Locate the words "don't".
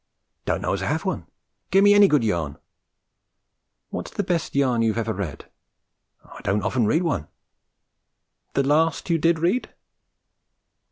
0.45-0.61, 6.41-6.63